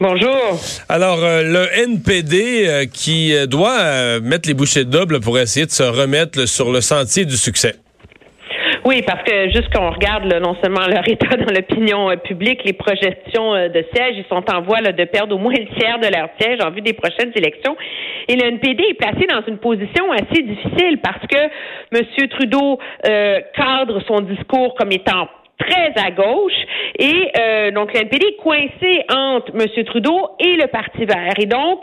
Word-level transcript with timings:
Bonjour. 0.00 0.58
Alors, 0.88 1.22
euh, 1.22 1.42
le 1.44 1.92
NPD 1.92 2.66
euh, 2.66 2.84
qui 2.84 3.32
euh, 3.32 3.46
doit 3.46 4.18
mettre 4.20 4.48
les 4.48 4.54
bouchées 4.54 4.84
doubles 4.84 5.20
pour 5.20 5.38
essayer 5.38 5.66
de 5.66 5.70
se 5.70 5.84
remettre 5.84 6.48
sur 6.48 6.72
le 6.72 6.80
sentier 6.80 7.24
du 7.24 7.36
succès. 7.36 7.76
Oui, 8.84 9.02
parce 9.06 9.22
que 9.22 9.50
juste 9.50 9.68
quand 9.72 9.86
on 9.86 9.90
regarde 9.90 10.24
non 10.42 10.56
seulement 10.60 10.84
leur 10.88 11.08
état 11.08 11.36
dans 11.36 11.52
l'opinion 11.52 12.10
publique, 12.24 12.62
les 12.64 12.72
projections 12.72 13.52
de 13.52 13.84
sièges, 13.94 14.16
ils 14.16 14.26
sont 14.28 14.44
en 14.52 14.62
voie 14.62 14.80
de 14.80 15.04
perdre 15.04 15.36
au 15.36 15.38
moins 15.38 15.52
le 15.52 15.78
tiers 15.78 16.00
de 16.00 16.08
leur 16.08 16.28
siège 16.40 16.58
en 16.60 16.72
vue 16.72 16.82
des 16.82 16.94
prochaines 16.94 17.30
élections. 17.36 17.76
Et 18.26 18.34
le 18.34 18.46
NPD 18.46 18.82
est 18.90 18.94
placé 18.94 19.26
dans 19.26 19.46
une 19.46 19.58
position 19.58 20.10
assez 20.10 20.42
difficile 20.42 20.98
parce 21.02 21.24
que 21.30 21.38
M. 21.92 22.28
Trudeau 22.30 22.80
cadre 23.04 24.02
son 24.08 24.22
discours 24.22 24.74
comme 24.74 24.90
étant 24.90 25.28
très 25.58 25.92
à 25.96 26.10
gauche. 26.10 26.52
Et 26.98 27.30
euh, 27.38 27.70
donc, 27.70 27.92
le 27.92 28.00
NPD 28.00 28.26
est 28.26 28.42
coincé 28.42 29.04
entre 29.12 29.52
M. 29.54 29.84
Trudeau 29.84 30.30
et 30.38 30.56
le 30.56 30.66
Parti 30.68 31.04
vert. 31.04 31.34
Et 31.38 31.46
donc, 31.46 31.80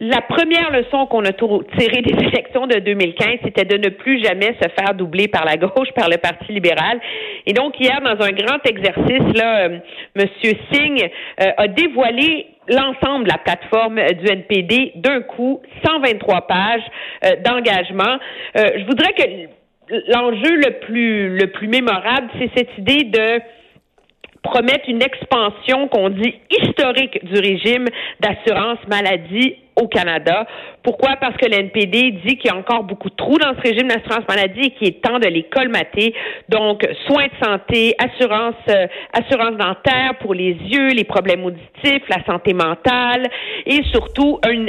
la 0.00 0.20
première 0.22 0.70
leçon 0.70 1.06
qu'on 1.06 1.24
a 1.24 1.32
tirée 1.32 2.02
des 2.02 2.14
élections 2.26 2.66
de 2.66 2.78
2015, 2.78 3.38
c'était 3.44 3.64
de 3.64 3.76
ne 3.76 3.90
plus 3.90 4.22
jamais 4.22 4.54
se 4.60 4.68
faire 4.78 4.94
doubler 4.94 5.28
par 5.28 5.44
la 5.44 5.56
gauche, 5.56 5.90
par 5.94 6.08
le 6.08 6.18
Parti 6.18 6.52
libéral. 6.52 7.00
Et 7.46 7.52
donc, 7.52 7.78
hier, 7.80 8.00
dans 8.00 8.24
un 8.24 8.30
grand 8.30 8.64
exercice, 8.66 9.36
là, 9.36 9.68
euh, 9.68 9.78
M. 10.16 10.26
Singh 10.72 11.10
euh, 11.40 11.50
a 11.56 11.68
dévoilé 11.68 12.46
l'ensemble 12.68 13.24
de 13.24 13.30
la 13.30 13.38
plateforme 13.38 13.96
du 13.96 14.30
NPD 14.30 14.92
d'un 14.96 15.22
coup, 15.22 15.62
123 15.86 16.42
pages 16.42 16.82
d'engagement. 17.42 18.18
je 18.54 18.84
voudrais 18.84 19.14
que 19.14 19.48
l'enjeu 20.08 20.56
le 20.56 20.78
plus 20.80 21.36
le 21.36 21.46
plus 21.48 21.68
mémorable, 21.68 22.28
c'est 22.38 22.50
cette 22.56 22.78
idée 22.78 23.04
de 23.04 23.40
promettre 24.42 24.88
une 24.88 25.02
expansion 25.02 25.88
qu'on 25.88 26.10
dit 26.10 26.34
historique 26.50 27.24
du 27.24 27.40
régime 27.40 27.86
d'assurance 28.20 28.78
maladie 28.88 29.56
au 29.76 29.86
Canada. 29.88 30.46
Pourquoi? 30.82 31.16
Parce 31.20 31.36
que 31.36 31.46
l'NPD 31.46 32.12
dit 32.24 32.36
qu'il 32.36 32.50
y 32.50 32.54
a 32.54 32.56
encore 32.56 32.82
beaucoup 32.84 33.10
de 33.10 33.14
trous 33.14 33.38
dans 33.38 33.54
ce 33.54 33.60
régime 33.60 33.88
d'assurance 33.88 34.26
maladie 34.28 34.66
et 34.66 34.70
qu'il 34.70 34.88
est 34.88 35.02
temps 35.02 35.18
de 35.18 35.28
les 35.28 35.44
colmater. 35.44 36.14
Donc, 36.48 36.86
soins 37.06 37.26
de 37.26 37.46
santé, 37.46 37.94
assurance, 37.98 38.56
euh, 38.70 38.86
assurance 39.12 39.56
dentaire 39.56 40.14
pour 40.20 40.34
les 40.34 40.52
yeux, 40.52 40.88
les 40.88 41.04
problèmes 41.04 41.44
auditifs, 41.44 42.02
la 42.08 42.24
santé 42.24 42.54
mentale 42.54 43.26
et 43.66 43.82
surtout 43.92 44.40
un, 44.44 44.66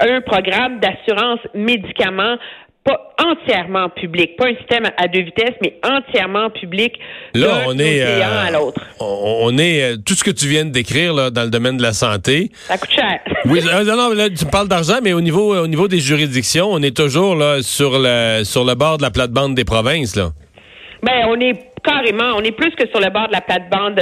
un 0.00 0.20
programme 0.20 0.80
d'assurance 0.80 1.40
médicaments 1.54 2.36
pas 2.84 3.14
entièrement 3.18 3.88
public, 3.88 4.36
pas 4.36 4.48
un 4.48 4.56
système 4.56 4.84
à 4.98 5.08
deux 5.08 5.22
vitesses, 5.22 5.54
mais 5.62 5.78
entièrement 5.82 6.50
public. 6.50 6.98
Là, 7.32 7.62
on 7.66 7.78
est 7.78 8.02
euh, 8.02 8.46
à 8.46 8.50
l'autre. 8.50 8.80
On, 9.00 9.56
est 9.56 9.82
euh, 9.82 9.96
tout 9.96 10.12
ce 10.12 10.22
que 10.22 10.30
tu 10.30 10.46
viens 10.46 10.66
de 10.66 10.70
décrire 10.70 11.14
là, 11.14 11.30
dans 11.30 11.44
le 11.44 11.50
domaine 11.50 11.78
de 11.78 11.82
la 11.82 11.94
santé. 11.94 12.50
Ça 12.66 12.76
coûte 12.76 12.90
cher. 12.90 13.20
oui, 13.46 13.60
euh, 13.66 13.84
non, 13.84 14.10
là, 14.10 14.28
tu 14.28 14.44
parles 14.44 14.68
d'argent, 14.68 14.98
mais 15.02 15.14
au 15.14 15.22
niveau 15.22 15.56
au 15.56 15.66
niveau 15.66 15.88
des 15.88 15.98
juridictions, 15.98 16.68
on 16.70 16.82
est 16.82 16.94
toujours 16.94 17.34
là 17.36 17.62
sur 17.62 17.98
le 17.98 18.42
sur 18.44 18.64
le 18.64 18.74
bord 18.74 18.98
de 18.98 19.02
la 19.02 19.10
plate-bande 19.10 19.54
des 19.54 19.64
provinces 19.64 20.14
là. 20.14 20.30
Ben, 21.02 21.26
on 21.28 21.40
est 21.40 21.58
carrément, 21.82 22.34
on 22.36 22.40
est 22.40 22.52
plus 22.52 22.70
que 22.72 22.86
sur 22.88 23.00
le 23.00 23.10
bord 23.10 23.28
de 23.28 23.32
la 23.32 23.40
plate-bande 23.40 24.00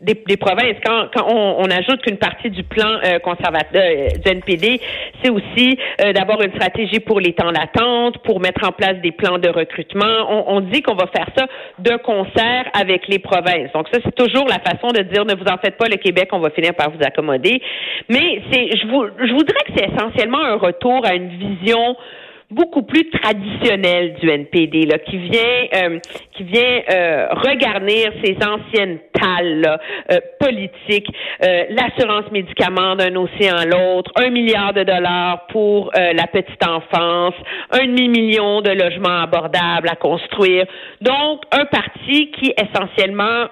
des, 0.00 0.36
provinces, 0.36 0.76
quand, 0.84 1.08
quand 1.14 1.26
on, 1.28 1.64
on, 1.64 1.70
ajoute 1.70 2.02
qu'une 2.02 2.18
partie 2.18 2.50
du 2.50 2.62
plan 2.62 2.98
euh, 3.04 3.18
conservateur 3.18 3.82
euh, 3.82 4.08
du 4.08 4.30
NPD, 4.30 4.80
c'est 5.22 5.30
aussi 5.30 5.78
euh, 6.00 6.12
d'avoir 6.12 6.40
une 6.42 6.52
stratégie 6.52 7.00
pour 7.00 7.20
les 7.20 7.32
temps 7.32 7.50
d'attente, 7.50 8.18
pour 8.18 8.40
mettre 8.40 8.66
en 8.66 8.72
place 8.72 8.96
des 9.02 9.12
plans 9.12 9.38
de 9.38 9.48
recrutement. 9.48 10.26
On, 10.28 10.56
on 10.56 10.60
dit 10.60 10.82
qu'on 10.82 10.94
va 10.94 11.06
faire 11.08 11.26
ça 11.36 11.46
de 11.78 11.96
concert 11.98 12.70
avec 12.78 13.08
les 13.08 13.18
provinces. 13.18 13.72
Donc 13.74 13.88
ça, 13.92 13.98
c'est 14.04 14.14
toujours 14.14 14.46
la 14.46 14.60
façon 14.60 14.88
de 14.88 15.02
dire 15.02 15.24
ne 15.24 15.34
vous 15.34 15.46
en 15.50 15.58
faites 15.58 15.76
pas, 15.76 15.88
le 15.88 15.96
Québec, 15.96 16.28
on 16.32 16.38
va 16.38 16.50
finir 16.50 16.74
par 16.74 16.90
vous 16.90 17.02
accommoder. 17.04 17.60
Mais 18.08 18.42
c'est, 18.52 18.76
je 18.76 18.86
vous, 18.86 19.06
je 19.18 19.32
voudrais 19.32 19.64
que 19.66 19.72
c'est 19.76 19.90
essentiellement 19.92 20.42
un 20.42 20.56
retour 20.56 21.04
à 21.04 21.14
une 21.14 21.28
vision 21.28 21.96
beaucoup 22.52 22.82
plus 22.82 23.08
traditionnel 23.10 24.14
du 24.14 24.28
NPD, 24.28 24.86
là, 24.86 24.98
qui 24.98 25.18
vient, 25.18 25.66
euh, 25.74 25.98
qui 26.36 26.44
vient 26.44 26.82
euh, 26.90 27.28
regarnir 27.30 28.12
ces 28.22 28.36
anciennes 28.44 28.98
talles 29.12 29.78
euh, 30.10 30.18
politiques, 30.38 31.08
euh, 31.42 31.64
l'assurance 31.70 32.30
médicaments 32.30 32.96
d'un 32.96 33.14
océan 33.16 33.56
à 33.56 33.66
l'autre, 33.66 34.10
un 34.16 34.30
milliard 34.30 34.72
de 34.72 34.82
dollars 34.82 35.46
pour 35.48 35.90
la 35.94 36.26
petite 36.26 36.62
enfance, 36.66 37.34
un 37.70 37.86
demi-million 37.86 38.60
de 38.60 38.70
logements 38.70 39.22
abordables 39.22 39.88
à 39.88 39.96
construire. 39.96 40.66
Donc, 41.00 41.42
un 41.52 41.64
parti 41.66 42.30
qui 42.32 42.52
essentiellement 42.56 43.46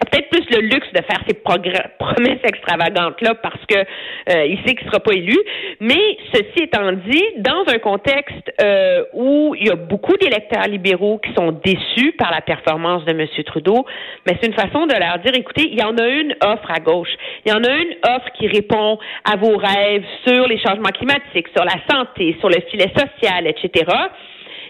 peut-être 0.00 0.28
plus 0.30 0.44
le 0.50 0.66
luxe 0.66 0.88
de 0.92 1.02
faire 1.02 1.22
ces 1.26 1.34
promesses 1.34 2.44
extravagantes-là 2.44 3.34
parce 3.36 3.64
que 3.66 3.78
euh, 3.78 4.46
il 4.46 4.58
sait 4.58 4.74
qu'il 4.74 4.86
ne 4.86 4.90
sera 4.90 5.00
pas 5.00 5.12
élu. 5.12 5.36
Mais 5.80 6.18
ceci 6.32 6.64
étant 6.64 6.92
dit, 6.92 7.24
dans 7.38 7.64
un 7.68 7.78
contexte 7.78 8.52
euh, 8.60 9.04
où 9.12 9.54
il 9.58 9.66
y 9.66 9.70
a 9.70 9.76
beaucoup 9.76 10.16
d'électeurs 10.16 10.68
libéraux 10.68 11.18
qui 11.18 11.32
sont 11.34 11.52
déçus 11.64 12.12
par 12.12 12.30
la 12.30 12.40
performance 12.40 13.04
de 13.04 13.12
M. 13.12 13.26
Trudeau, 13.44 13.86
mais 14.26 14.36
c'est 14.40 14.48
une 14.48 14.54
façon 14.54 14.86
de 14.86 14.94
leur 14.94 15.18
dire, 15.18 15.32
écoutez, 15.34 15.68
il 15.70 15.78
y 15.78 15.82
en 15.82 15.96
a 15.96 16.06
une 16.06 16.34
offre 16.42 16.70
à 16.70 16.80
gauche. 16.80 17.14
Il 17.44 17.52
y 17.52 17.54
en 17.54 17.62
a 17.64 17.76
une 17.76 17.94
offre 18.04 18.30
qui 18.38 18.46
répond 18.48 18.98
à 19.24 19.36
vos 19.36 19.56
rêves 19.56 20.04
sur 20.26 20.46
les 20.46 20.58
changements 20.58 20.90
climatiques, 20.90 21.48
sur 21.54 21.64
la 21.64 21.80
santé, 21.90 22.36
sur 22.40 22.48
le 22.48 22.60
filet 22.70 22.90
social, 22.96 23.46
etc. 23.46 23.84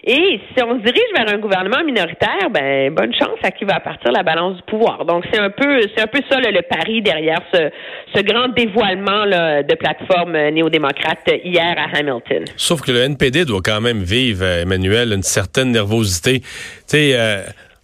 Et 0.09 0.39
si 0.55 0.63
on 0.63 0.79
se 0.79 0.83
dirige 0.85 1.11
vers 1.13 1.27
un 1.33 1.37
gouvernement 1.37 1.83
minoritaire, 1.83 2.49
ben 2.49 2.93
bonne 2.93 3.13
chance 3.13 3.37
à 3.43 3.51
qui 3.51 3.65
va 3.65 3.81
partir 3.81 4.13
la 4.13 4.23
balance 4.23 4.55
du 4.55 4.61
pouvoir. 4.63 5.03
Donc 5.03 5.25
c'est 5.29 5.37
un 5.37 5.49
peu 5.49 5.81
c'est 5.93 6.01
un 6.01 6.07
peu 6.07 6.21
ça 6.29 6.39
le 6.39 6.61
pari 6.61 7.01
derrière 7.01 7.41
ce, 7.53 8.21
grand 8.21 8.47
dévoilement 8.47 9.25
de 9.25 9.75
plateforme 9.75 10.31
néo-démocrate 10.31 11.29
hier 11.43 11.75
à 11.77 11.97
Hamilton. 11.97 12.45
Sauf 12.55 12.81
que 12.81 12.93
le 12.93 13.01
NPD 13.01 13.43
doit 13.43 13.59
quand 13.61 13.81
même 13.81 14.01
vivre, 14.01 14.45
euh, 14.45 14.61
Emmanuel, 14.61 15.11
une 15.11 15.23
certaine 15.23 15.71
nervosité. 15.71 16.39
Tu 16.39 16.47
sais. 16.87 17.11
Euh, 17.13 17.41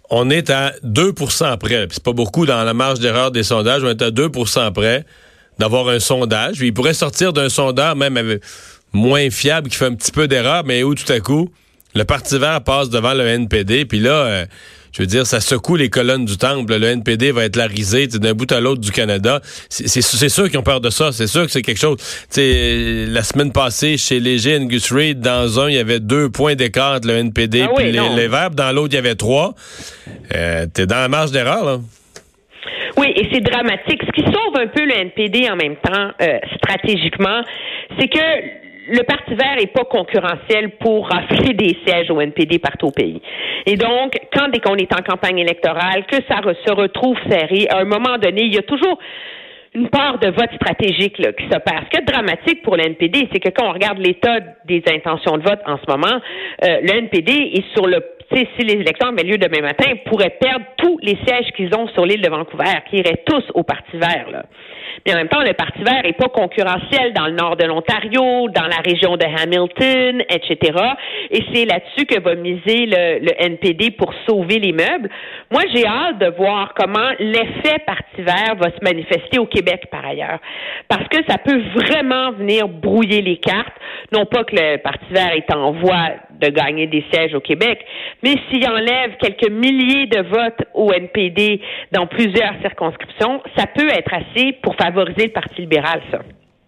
on 0.10 0.30
est 0.30 0.50
à 0.50 0.72
2% 0.84 1.58
près. 1.58 1.88
C'est 1.90 2.04
pas 2.04 2.14
beaucoup 2.14 2.46
dans 2.46 2.64
la 2.64 2.74
marge 2.74 3.00
d'erreur 3.00 3.32
des 3.32 3.44
sondages. 3.44 3.84
On 3.84 3.90
est 3.90 4.02
à 4.02 4.12
2% 4.12 4.72
près 4.72 5.04
d'avoir 5.60 5.90
un 5.90 6.00
sondage. 6.00 6.62
Il 6.62 6.74
pourrait 6.74 6.94
sortir 6.94 7.34
d'un 7.34 7.50
sondage 7.50 7.96
même 7.96 8.38
moins 8.94 9.30
fiable 9.30 9.70
qui 9.70 9.78
fait 9.78 9.86
un 9.86 9.96
petit 9.96 10.12
peu 10.12 10.28
d'erreur, 10.28 10.64
mais 10.66 10.84
où 10.84 10.94
tout 10.94 11.12
à 11.12 11.20
coup, 11.20 11.50
le 11.96 12.04
Parti 12.06 12.38
vert 12.38 12.62
passe 12.64 12.90
devant 12.90 13.14
le 13.14 13.28
NPD, 13.28 13.86
puis 13.86 14.00
là, 14.00 14.12
euh, 14.12 14.46
je 14.94 15.02
veux 15.02 15.08
dire, 15.08 15.26
ça 15.26 15.40
secoue 15.40 15.76
les 15.76 15.90
colonnes 15.90 16.26
du 16.26 16.38
temple. 16.38 16.76
Le 16.78 16.86
NPD 16.86 17.32
va 17.32 17.46
être 17.46 17.56
la 17.56 17.66
risée 17.66 18.06
d'un 18.08 18.34
bout 18.34 18.52
à 18.52 18.60
l'autre 18.60 18.80
du 18.80 18.92
Canada. 18.92 19.42
C'est 19.68 20.30
sûr 20.30 20.50
qu'ils 20.50 20.60
ont 20.60 20.64
peur 20.64 20.82
de 20.82 20.92
ça. 20.92 21.12
C'est 21.12 21.26
sûr 21.26 21.46
que 21.46 21.52
c'est 21.52 21.64
quelque 21.64 21.80
chose. 21.80 21.98
sais, 22.30 23.06
la 23.08 23.24
semaine 23.24 23.52
passée, 23.52 23.98
chez 23.98 24.20
Léger 24.20 24.60
Gus 24.66 24.94
Reid, 24.94 25.20
dans 25.20 25.60
un, 25.60 25.70
il 25.70 25.76
y 25.76 25.80
avait 25.80 26.00
deux 26.00 26.30
points 26.30 26.54
d'écart 26.54 26.98
entre 26.98 27.08
le 27.08 27.16
NPD 27.16 27.60
et 27.60 27.64
ah 27.64 27.82
les, 28.16 28.28
Verts. 28.28 28.52
Dans 28.52 28.72
l'autre, 28.72 28.90
il 28.92 28.96
y 28.96 29.00
avait 29.00 29.16
trois. 29.16 29.56
Euh, 30.36 30.68
T'es 30.72 30.86
dans 30.86 30.98
la 30.98 31.08
marge 31.08 31.32
d'erreur, 31.32 31.66
là. 31.66 31.80
Oui, 32.98 33.08
et 33.16 33.28
c'est 33.34 33.42
dramatique. 33.42 34.02
Ce 34.06 34.12
qui 34.12 34.22
sauve 34.22 34.56
un 34.56 34.68
peu 34.68 34.86
le 34.86 34.94
NPD 34.94 35.50
en 35.50 35.56
même 35.56 35.76
temps, 35.78 36.12
euh, 36.22 36.38
stratégiquement, 36.58 37.42
c'est 37.98 38.08
que 38.08 38.63
le 38.88 39.04
Parti 39.04 39.34
vert 39.34 39.56
n'est 39.58 39.68
pas 39.68 39.86
concurrentiel 39.86 40.72
pour 40.80 41.08
rafler 41.08 41.54
des 41.54 41.78
sièges 41.86 42.10
au 42.12 42.20
NPD 42.20 42.60
partout 42.60 42.88
au 42.88 42.92
pays. 42.92 43.22
Et 43.66 43.76
donc, 43.76 44.14
quand 44.34 44.50
dès 44.50 44.60
qu'on 44.60 44.76
est 44.76 44.94
en 44.94 45.02
campagne 45.02 45.40
électorale, 45.40 46.06
que 46.06 46.18
ça 46.28 46.42
se 46.66 46.74
retrouve 46.74 47.18
serré, 47.30 47.68
à 47.70 47.80
un 47.80 47.86
moment 47.86 48.18
donné, 48.18 48.44
il 48.44 48.54
y 48.54 48.58
a 48.58 48.64
toujours 48.64 48.98
une 49.76 49.90
part 49.90 50.20
de 50.20 50.28
vote 50.28 50.54
stratégique 50.56 51.18
là, 51.18 51.34
qui 51.34 51.46
s'opère. 51.46 51.84
Ce 51.86 51.90
qui 51.90 51.98
est 51.98 52.06
dramatique 52.06 52.62
pour 52.62 52.78
le 52.78 52.86
NPD, 52.86 53.28
c'est 53.32 53.40
que 53.40 53.50
quand 53.50 53.68
on 53.68 53.74
regarde 53.74 53.98
l'état 53.98 54.40
des 54.66 54.84
intentions 54.88 55.38
de 55.38 55.44
vote 55.44 55.60
en 55.66 55.78
ce 55.78 55.92
moment, 55.92 56.22
euh, 56.64 56.82
le 56.82 56.94
NPD 56.96 57.32
est 57.32 57.74
sur 57.74 57.88
le 57.88 58.04
si 58.32 58.66
les 58.66 58.74
élections 58.74 59.10
avaient 59.10 59.24
lieu 59.24 59.38
demain 59.38 59.62
matin, 59.62 59.86
pourraient 60.06 60.36
perdre 60.40 60.66
tous 60.78 60.93
les 61.04 61.18
sièges 61.28 61.52
qu'ils 61.56 61.76
ont 61.76 61.88
sur 61.90 62.06
l'île 62.06 62.22
de 62.22 62.30
Vancouver, 62.30 62.80
qui 62.90 62.98
iraient 62.98 63.24
tous 63.26 63.44
au 63.54 63.64
Parti 63.64 63.98
vert. 63.98 64.28
Là. 64.32 64.44
Mais 65.06 65.14
en 65.14 65.18
même 65.18 65.28
temps, 65.28 65.42
le 65.42 65.54
Parti 65.54 65.84
vert 65.84 66.02
n'est 66.04 66.14
pas 66.14 66.30
concurrentiel 66.30 67.12
dans 67.14 67.28
le 67.28 67.34
nord 67.34 67.58
de 67.58 67.66
l'Ontario, 67.66 68.48
dans 68.50 68.68
la 68.68 68.78
région 68.86 69.18
de 69.18 69.26
Hamilton, 69.26 70.24
etc. 70.30 70.80
Et 71.30 71.44
c'est 71.54 71.66
là-dessus 71.66 72.06
que 72.06 72.22
va 72.22 72.36
miser 72.36 72.86
le, 72.86 73.34
NPD 73.38 73.92
pour 73.92 74.14
sauver 74.28 74.60
les 74.60 74.72
meubles. 74.72 75.10
Moi, 75.52 75.64
j'ai 75.74 75.86
hâte 75.86 76.20
de 76.20 76.28
voir 76.38 76.74
comment 76.74 77.10
l'effet 77.20 77.80
Parti 77.86 78.22
vert 78.22 78.56
va 78.58 78.70
se 78.70 78.82
manifester 78.82 79.40
au 79.40 79.46
Québec, 79.46 79.88
par 79.92 80.06
ailleurs. 80.06 80.40
Parce 80.88 81.08
que 81.10 81.18
ça 81.28 81.38
peut 81.38 81.62
vraiment 81.76 82.32
venir 82.32 82.70
brouiller 82.70 83.22
les 83.22 83.38
cartes. 83.38 83.76
Non 84.14 84.26
pas 84.26 84.46
que 84.46 84.56
le 84.56 84.78
Parti 84.78 85.12
vert 85.12 85.34
est 85.34 85.54
en 85.54 85.72
voie 85.72 86.12
de 86.40 86.48
gagner 86.48 86.88
des 86.88 87.04
sièges 87.12 87.34
au 87.34 87.40
Québec, 87.40 87.84
mais 88.22 88.36
s'il 88.50 88.68
enlève 88.68 89.18
quelques 89.20 89.50
milliers 89.50 90.08
de 90.08 90.22
votes 90.22 90.62
au 90.74 90.93
NPD 90.94 91.62
dans 91.92 92.08
plusieurs 92.08 92.54
circonscriptions, 92.62 93.42
ça 93.58 93.66
peut 93.68 93.90
être 93.90 94.14
assez 94.14 94.54
pour 94.62 94.76
favoriser 94.76 95.26
le 95.26 95.32
Parti 95.32 95.62
libéral, 95.62 96.02
ça. 96.12 96.20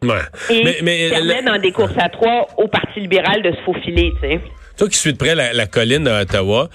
Ouais. 0.04 0.22
Et 0.50 0.82
mais, 0.84 1.10
permet 1.10 1.42
dans 1.42 1.60
des 1.60 1.72
courses 1.72 1.98
à 1.98 2.10
trois 2.10 2.48
au 2.58 2.68
Parti 2.68 3.00
libéral 3.00 3.42
de 3.42 3.52
se 3.52 3.62
faufiler, 3.62 4.12
tu 4.22 4.28
sais. 4.28 4.42
Toi 4.78 4.90
qui 4.90 4.98
suis 4.98 5.14
de 5.14 5.18
près 5.18 5.36
la, 5.36 5.66
colline 5.68 6.04
d'Ottawa, 6.04 6.70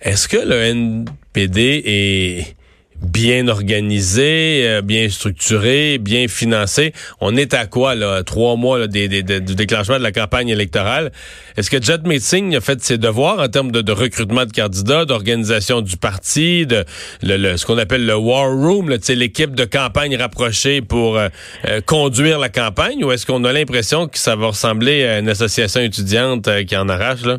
est-ce 0.00 0.26
que 0.26 0.38
le 0.38 0.54
NPD 0.54 1.82
est 1.84 2.56
bien 3.02 3.48
organisé, 3.48 4.62
euh, 4.66 4.82
bien 4.82 5.08
structuré, 5.08 5.98
bien 5.98 6.28
financé. 6.28 6.92
On 7.20 7.36
est 7.36 7.54
à 7.54 7.66
quoi, 7.66 7.94
là, 7.94 8.22
trois 8.22 8.56
mois 8.56 8.78
là, 8.78 8.86
des, 8.86 9.08
des, 9.08 9.22
du 9.40 9.54
déclenchement 9.54 9.98
de 9.98 10.02
la 10.02 10.12
campagne 10.12 10.48
électorale? 10.48 11.12
Est-ce 11.56 11.70
que 11.70 11.82
Jet 11.82 12.06
Meeting 12.06 12.56
a 12.56 12.60
fait 12.60 12.82
ses 12.82 12.98
devoirs 12.98 13.40
en 13.40 13.48
termes 13.48 13.72
de, 13.72 13.82
de 13.82 13.92
recrutement 13.92 14.46
de 14.46 14.52
candidats, 14.52 15.04
d'organisation 15.04 15.80
du 15.80 15.96
parti, 15.96 16.66
de 16.66 16.84
le, 17.22 17.56
ce 17.56 17.66
qu'on 17.66 17.78
appelle 17.78 18.06
le 18.06 18.16
War 18.16 18.50
Room, 18.50 18.88
l'équipe 19.08 19.54
de 19.54 19.64
campagne 19.64 20.16
rapprochée 20.16 20.80
pour 20.80 21.18
euh, 21.18 21.28
euh, 21.66 21.80
conduire 21.80 22.38
la 22.38 22.48
campagne, 22.48 23.04
ou 23.04 23.12
est-ce 23.12 23.26
qu'on 23.26 23.44
a 23.44 23.52
l'impression 23.52 24.08
que 24.08 24.18
ça 24.18 24.36
va 24.36 24.48
ressembler 24.48 25.04
à 25.04 25.18
une 25.18 25.28
association 25.28 25.80
étudiante 25.80 26.48
qui 26.66 26.76
en 26.76 26.88
arrache, 26.88 27.24
là? 27.24 27.38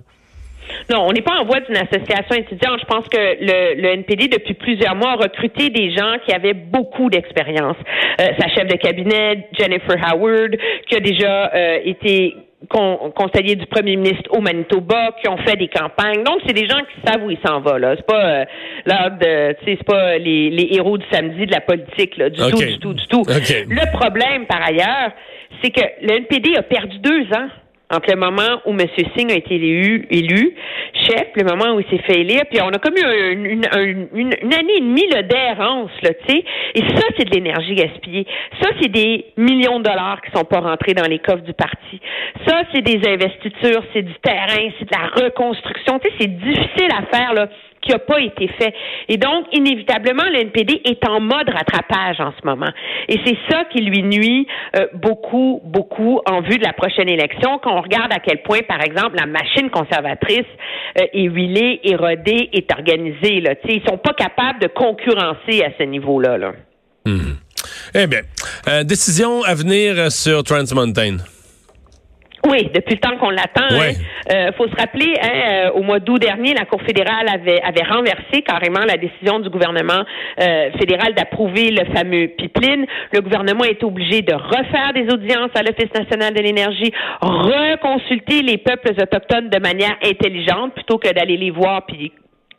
Non, 0.89 1.05
on 1.07 1.11
n'est 1.11 1.21
pas 1.21 1.39
en 1.39 1.45
voie 1.45 1.59
d'une 1.61 1.77
association 1.77 2.35
étudiante. 2.35 2.79
Je 2.79 2.85
pense 2.85 3.07
que 3.07 3.17
le, 3.17 3.81
le, 3.81 3.89
NPD, 3.89 4.27
depuis 4.27 4.53
plusieurs 4.53 4.95
mois, 4.95 5.11
a 5.11 5.15
recruté 5.15 5.69
des 5.69 5.91
gens 5.91 6.15
qui 6.25 6.33
avaient 6.33 6.53
beaucoup 6.53 7.09
d'expérience. 7.09 7.77
Euh, 8.19 8.27
sa 8.39 8.47
chef 8.49 8.67
de 8.67 8.75
cabinet, 8.75 9.47
Jennifer 9.57 9.95
Howard, 10.11 10.55
qui 10.87 10.95
a 10.95 10.99
déjà 10.99 11.51
euh, 11.53 11.79
été 11.85 12.35
conseiller 12.69 13.55
du 13.55 13.65
premier 13.65 13.97
ministre 13.97 14.29
au 14.31 14.39
Manitoba, 14.39 15.11
qui 15.21 15.27
ont 15.27 15.37
fait 15.37 15.57
des 15.57 15.67
campagnes. 15.67 16.23
Donc, 16.23 16.39
c'est 16.47 16.53
des 16.53 16.67
gens 16.67 16.79
qui 16.79 17.05
savent 17.05 17.23
où 17.23 17.29
ils 17.29 17.39
s'en 17.45 17.59
vont. 17.59 17.75
Là, 17.75 17.95
c'est 17.97 18.05
pas 18.05 18.25
euh, 18.25 19.09
de, 19.09 19.55
c'est 19.65 19.83
pas 19.83 20.17
les, 20.17 20.49
les, 20.49 20.75
héros 20.75 20.97
du 20.97 21.05
samedi 21.11 21.45
de 21.45 21.51
la 21.51 21.59
politique, 21.61 22.15
là, 22.17 22.29
du 22.29 22.39
tout, 22.39 22.57
du 22.57 22.79
tout, 22.79 22.93
du 22.93 23.07
tout. 23.07 23.23
Le 23.27 23.97
problème, 23.97 24.45
par 24.45 24.65
ailleurs, 24.65 25.11
c'est 25.61 25.71
que 25.71 25.81
le 26.01 26.13
NPD 26.13 26.55
a 26.55 26.63
perdu 26.63 26.97
deux 26.99 27.23
ans 27.35 27.49
entre 27.89 28.11
le 28.11 28.19
moment 28.19 28.61
où 28.65 28.71
M. 28.71 28.87
Singh 29.15 29.31
a 29.31 29.35
été 29.35 29.55
élu, 29.55 30.07
élu 30.09 30.55
chef, 30.93 31.27
le 31.35 31.43
moment 31.43 31.75
où 31.75 31.79
il 31.79 31.85
s'est 31.89 32.03
fait 32.03 32.21
élire, 32.21 32.43
puis 32.49 32.59
on 32.61 32.69
a 32.69 32.79
comme 32.79 32.95
eu 32.95 33.31
une, 33.33 33.65
année 33.65 34.77
et 34.77 34.81
demie 34.81 35.07
d'errance, 35.07 35.91
là, 36.01 36.09
tu 36.13 36.33
sais. 36.33 36.43
Et 36.75 36.81
ça, 36.95 37.07
c'est 37.17 37.25
de 37.25 37.35
l'énergie 37.35 37.75
gaspillée. 37.75 38.25
Ça, 38.61 38.69
c'est 38.81 38.89
des 38.89 39.25
millions 39.37 39.79
de 39.79 39.83
dollars 39.83 40.21
qui 40.21 40.31
sont 40.31 40.45
pas 40.45 40.59
rentrés 40.59 40.93
dans 40.93 41.07
les 41.07 41.19
coffres 41.19 41.43
du 41.43 41.53
parti. 41.53 41.99
Ça, 42.47 42.61
c'est 42.73 42.81
des 42.81 43.01
investitures, 43.07 43.83
c'est 43.93 44.03
du 44.03 44.15
terrain, 44.23 44.69
c'est 44.79 44.85
de 44.85 44.95
la 44.97 45.25
reconstruction. 45.25 45.99
Tu 45.99 46.09
sais, 46.09 46.15
c'est 46.19 46.37
difficile 46.37 46.89
à 46.97 47.15
faire, 47.15 47.33
là 47.33 47.49
qui 47.83 47.91
n'a 47.91 47.99
pas 47.99 48.19
été 48.19 48.47
fait. 48.47 48.73
Et 49.09 49.17
donc, 49.17 49.45
inévitablement, 49.51 50.23
le 50.31 50.41
NPD 50.41 50.81
est 50.85 51.07
en 51.07 51.19
mode 51.19 51.49
rattrapage 51.49 52.19
en 52.19 52.33
ce 52.39 52.45
moment. 52.45 52.71
Et 53.07 53.19
c'est 53.25 53.37
ça 53.49 53.65
qui 53.65 53.81
lui 53.81 54.03
nuit 54.03 54.47
euh, 54.75 54.87
beaucoup, 54.93 55.61
beaucoup 55.65 56.21
en 56.25 56.41
vue 56.41 56.57
de 56.57 56.63
la 56.63 56.73
prochaine 56.73 57.09
élection, 57.09 57.59
quand 57.61 57.77
on 57.77 57.81
regarde 57.81 58.11
à 58.13 58.19
quel 58.19 58.41
point, 58.41 58.61
par 58.67 58.81
exemple, 58.81 59.15
la 59.15 59.25
machine 59.25 59.69
conservatrice 59.69 60.45
euh, 60.97 61.05
est 61.13 61.23
huilée, 61.23 61.79
érodée, 61.83 62.49
est 62.53 62.71
organisée. 62.71 63.41
Là. 63.41 63.55
T'sais, 63.55 63.75
ils 63.75 63.87
sont 63.87 63.97
pas 63.97 64.13
capables 64.13 64.59
de 64.59 64.67
concurrencer 64.67 65.63
à 65.63 65.71
ce 65.77 65.83
niveau-là. 65.83 66.37
Là. 66.37 66.51
Hmm. 67.05 67.35
Eh 67.95 68.07
bien, 68.07 68.21
euh, 68.67 68.83
décision 68.83 69.43
à 69.43 69.53
venir 69.53 70.11
sur 70.11 70.43
Trans 70.43 70.63
Mountain. 70.73 71.17
Oui, 72.49 72.69
depuis 72.73 72.95
le 72.95 72.99
temps 72.99 73.17
qu'on 73.17 73.29
l'attend. 73.29 73.67
Il 73.71 73.77
hein. 73.77 73.93
euh, 74.33 74.51
faut 74.57 74.67
se 74.67 74.75
rappeler, 74.75 75.13
hein, 75.21 75.29
euh, 75.31 75.71
au 75.71 75.81
mois 75.81 75.99
d'août 75.99 76.19
dernier, 76.19 76.53
la 76.53 76.65
Cour 76.65 76.81
fédérale 76.81 77.27
avait, 77.29 77.61
avait 77.61 77.83
renversé 77.83 78.41
carrément 78.45 78.83
la 78.85 78.97
décision 78.97 79.39
du 79.39 79.49
gouvernement 79.49 80.03
euh, 80.41 80.71
fédéral 80.77 81.13
d'approuver 81.13 81.71
le 81.71 81.85
fameux 81.93 82.27
pipeline. 82.37 82.85
Le 83.13 83.21
gouvernement 83.21 83.63
est 83.63 83.81
obligé 83.83 84.21
de 84.21 84.33
refaire 84.33 84.91
des 84.93 85.11
audiences 85.13 85.51
à 85.55 85.63
l'Office 85.63 85.93
national 85.97 86.33
de 86.33 86.41
l'énergie, 86.41 86.91
reconsulter 87.21 88.41
les 88.41 88.57
peuples 88.57 88.91
autochtones 89.01 89.49
de 89.49 89.59
manière 89.59 89.95
intelligente 90.03 90.73
plutôt 90.73 90.97
que 90.97 91.13
d'aller 91.13 91.37
les 91.37 91.51
voir 91.51 91.85
puis 91.85 92.11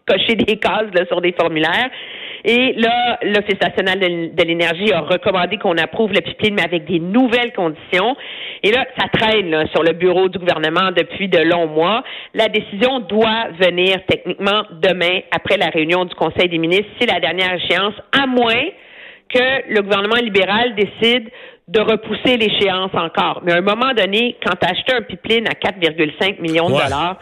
cocher 0.06 0.34
des 0.34 0.56
cases 0.58 0.92
là, 0.94 1.04
sur 1.06 1.20
des 1.20 1.32
formulaires. 1.32 1.90
Et 2.44 2.74
là, 2.76 3.18
l'Office 3.22 3.58
national 3.60 3.98
de 3.98 4.44
l'énergie 4.44 4.92
a 4.92 5.00
recommandé 5.00 5.56
qu'on 5.56 5.78
approuve 5.78 6.12
le 6.12 6.20
pipeline, 6.20 6.54
mais 6.56 6.64
avec 6.64 6.84
des 6.84 6.98
nouvelles 7.00 7.52
conditions. 7.54 8.16
Et 8.62 8.70
là, 8.70 8.84
ça 8.98 9.08
traîne 9.08 9.66
sur 9.68 9.82
le 9.82 9.92
bureau 9.92 10.28
du 10.28 10.38
gouvernement 10.38 10.90
depuis 10.94 11.28
de 11.28 11.38
longs 11.38 11.68
mois. 11.68 12.04
La 12.34 12.48
décision 12.48 13.00
doit 13.00 13.48
venir 13.58 13.96
techniquement 14.06 14.64
demain, 14.82 15.20
après 15.30 15.56
la 15.56 15.68
réunion 15.68 16.04
du 16.04 16.14
Conseil 16.14 16.48
des 16.50 16.58
ministres. 16.58 16.90
C'est 17.00 17.10
la 17.10 17.18
dernière 17.18 17.54
échéance, 17.54 17.94
à 18.12 18.26
moins 18.26 18.64
que 19.32 19.72
le 19.72 19.80
gouvernement 19.80 20.16
libéral 20.16 20.74
décide 20.74 21.30
de 21.66 21.80
repousser 21.80 22.36
l'échéance 22.36 22.90
encore. 22.92 23.40
Mais 23.42 23.52
à 23.52 23.56
un 23.56 23.62
moment 23.62 23.94
donné, 23.96 24.36
quand 24.44 24.54
tu 24.60 24.66
acheté 24.66 24.92
un 24.92 25.00
pipeline 25.00 25.48
à 25.48 25.52
4,5 25.52 26.40
millions 26.40 26.68
de 26.68 26.74
dollars, 26.74 27.18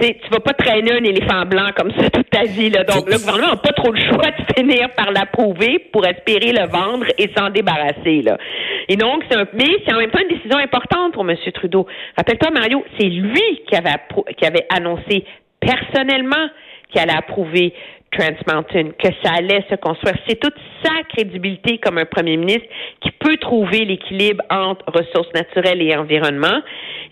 tu 0.00 0.14
tu 0.14 0.30
vas 0.30 0.40
pas 0.40 0.52
traîner 0.52 0.92
un 0.92 1.04
éléphant 1.04 1.44
blanc 1.46 1.70
comme 1.76 1.90
ça 1.92 2.10
toute 2.10 2.30
ta 2.30 2.44
vie. 2.44 2.70
Là. 2.70 2.84
Donc, 2.84 3.08
le 3.08 3.16
gouvernement 3.18 3.48
n'a 3.48 3.56
pas 3.56 3.72
trop 3.72 3.92
le 3.92 4.00
choix 4.00 4.30
de 4.30 4.54
finir 4.54 4.90
par 4.90 5.10
l'approuver 5.10 5.78
pour 5.92 6.06
espérer 6.06 6.52
le 6.52 6.66
vendre 6.66 7.06
et 7.18 7.30
s'en 7.36 7.50
débarrasser. 7.50 8.22
Là. 8.22 8.38
Et 8.88 8.96
donc, 8.96 9.24
c'est 9.30 9.38
un, 9.38 9.46
mais 9.54 9.78
c'est 9.86 9.94
en 9.94 9.98
même 9.98 10.10
temps 10.10 10.20
une 10.20 10.36
décision 10.36 10.58
importante 10.58 11.14
pour 11.14 11.28
M. 11.28 11.36
Trudeau. 11.54 11.86
Rappelle-toi, 12.16 12.50
Mario, 12.50 12.84
c'est 12.98 13.08
lui 13.08 13.62
qui 13.66 13.74
avait, 13.74 13.94
qui 14.36 14.44
avait 14.44 14.66
annoncé 14.70 15.24
personnellement 15.60 16.48
qu'il 16.90 17.00
allait 17.00 17.16
approuver 17.16 17.74
Trans 18.12 18.36
Mountain, 18.46 18.90
que 18.98 19.08
ça 19.22 19.34
allait 19.36 19.64
se 19.68 19.74
construire. 19.76 20.16
C'est 20.26 20.40
toute 20.40 20.54
sa 20.82 21.02
crédibilité 21.08 21.78
comme 21.78 21.98
un 21.98 22.04
premier 22.04 22.36
ministre 22.36 22.66
qui 23.00 23.10
peut 23.10 23.36
trouver 23.36 23.84
l'équilibre 23.84 24.42
entre 24.50 24.84
ressources 24.90 25.32
naturelles 25.34 25.82
et 25.82 25.96
environnement. 25.96 26.60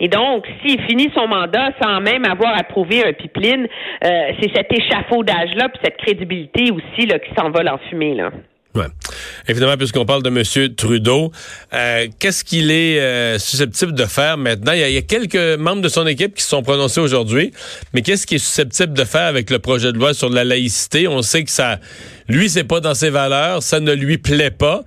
Et 0.01 0.09
donc, 0.09 0.47
s'il 0.63 0.81
finit 0.83 1.11
son 1.15 1.29
mandat 1.29 1.71
sans 1.83 2.01
même 2.01 2.25
avoir 2.25 2.57
approuvé 2.59 3.05
un 3.05 3.13
pipeline, 3.13 3.67
euh, 4.05 4.33
c'est 4.41 4.55
cet 4.55 4.73
échafaudage-là, 4.73 5.69
puis 5.69 5.81
cette 5.85 5.97
crédibilité 5.99 6.71
aussi 6.71 7.07
là, 7.07 7.19
qui 7.19 7.35
s'envole 7.37 7.69
en 7.69 7.79
fumée. 7.79 8.15
Là. 8.15 8.31
Ouais. 8.75 8.87
Évidemment, 9.47 9.77
puisqu'on 9.77 10.05
parle 10.05 10.25
de 10.25 10.31
M. 10.31 10.75
Trudeau, 10.75 11.31
euh, 11.73 12.09
qu'est-ce 12.19 12.43
qu'il 12.43 12.73
est, 12.73 12.99
euh, 12.99 13.39
susceptible 13.39 13.95
de 13.95 14.05
faire 14.05 14.37
maintenant? 14.37 14.73
Il 14.73 14.81
y, 14.81 14.97
a, 14.97 15.03
quelques 15.03 15.59
membres 15.59 15.81
de 15.81 15.89
son 15.89 16.05
équipe 16.09 16.35
qui 16.35 16.43
se 16.43 16.49
sont 16.49 16.63
prononcés 16.63 17.01
aujourd'hui, 17.01 17.53
mais 17.93 18.03
qu'est-ce 18.03 18.27
qu'il 18.27 18.37
est 18.37 18.41
susceptible 18.41 18.93
de 18.93 19.05
faire 19.05 19.27
avec 19.27 19.51
le 19.51 19.61
projet 19.61 19.93
de 19.93 19.99
loi 19.99 20.13
sur 20.13 20.29
la 20.29 20.43
laïcité? 20.43 21.07
On 21.07 21.23
sait 21.23 21.45
que 21.45 21.53
ça, 21.53 21.79
lui, 22.29 22.51
c'est 22.51 22.65
pas 22.65 22.81
dans 22.81 22.95
ses 22.95 23.11
valeurs, 23.11 23.63
ça 23.63 23.79
ne 23.79 23.93
lui 23.93 24.19
plaît 24.19 24.51
pas, 24.51 24.83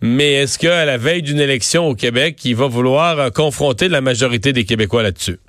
mais 0.00 0.34
est-ce 0.34 0.56
qu'à 0.56 0.84
la 0.84 0.96
veille 0.96 1.22
d'une 1.22 1.40
élection 1.40 1.88
au 1.88 1.96
Québec, 1.96 2.44
il 2.44 2.54
va 2.54 2.68
vouloir 2.68 3.18
euh, 3.18 3.30
confronter 3.30 3.88
la 3.88 4.00
majorité 4.00 4.52
des 4.52 4.64
Québécois 4.64 5.02
là-dessus? 5.02 5.40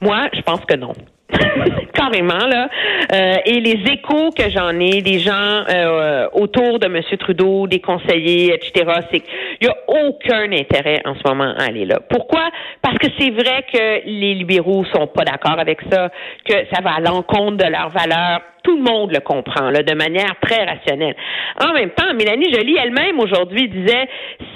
Moi, 0.00 0.28
je 0.32 0.40
pense 0.40 0.64
que 0.64 0.74
non. 0.74 0.94
carrément 1.94 2.46
là. 2.46 2.68
Euh, 3.12 3.34
et 3.44 3.60
les 3.60 3.80
échos 3.92 4.30
que 4.30 4.48
j'en 4.50 4.78
ai, 4.80 5.02
des 5.02 5.18
gens 5.18 5.64
euh, 5.68 6.28
autour 6.32 6.78
de 6.78 6.86
M. 6.86 7.00
Trudeau, 7.18 7.66
des 7.66 7.80
conseillers, 7.80 8.54
etc., 8.54 9.00
c'est 9.12 9.20
qu'il 9.20 9.28
n'y 9.62 9.68
a 9.68 9.76
aucun 9.88 10.50
intérêt 10.52 11.00
en 11.04 11.14
ce 11.14 11.20
moment 11.26 11.52
à 11.56 11.64
aller 11.64 11.84
là. 11.84 12.00
Pourquoi? 12.08 12.48
Parce 12.82 12.98
que 12.98 13.08
c'est 13.18 13.30
vrai 13.30 13.64
que 13.72 14.06
les 14.06 14.34
libéraux 14.34 14.84
sont 14.94 15.06
pas 15.06 15.24
d'accord 15.24 15.58
avec 15.58 15.80
ça, 15.90 16.10
que 16.44 16.54
ça 16.72 16.80
va 16.82 16.94
à 16.96 17.00
l'encontre 17.00 17.56
de 17.58 17.70
leurs 17.70 17.90
valeurs 17.90 18.40
tout 18.68 18.76
le 18.76 18.82
monde 18.82 19.12
le 19.12 19.20
comprend, 19.20 19.70
de 19.72 19.94
manière 19.94 20.34
très 20.42 20.62
rationnelle. 20.64 21.16
En 21.58 21.72
même 21.72 21.90
temps, 21.90 22.12
Mélanie 22.14 22.52
Joly 22.52 22.76
elle-même 22.76 23.18
aujourd'hui 23.18 23.66
disait 23.68 24.06